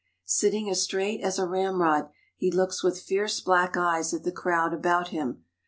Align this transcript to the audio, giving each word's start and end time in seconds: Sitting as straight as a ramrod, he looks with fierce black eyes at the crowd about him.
Sitting 0.25 0.67
as 0.67 0.81
straight 0.81 1.21
as 1.21 1.37
a 1.37 1.45
ramrod, 1.45 2.09
he 2.35 2.49
looks 2.51 2.81
with 2.81 2.99
fierce 2.99 3.39
black 3.39 3.77
eyes 3.77 4.15
at 4.15 4.23
the 4.23 4.31
crowd 4.31 4.73
about 4.73 5.09
him. 5.09 5.45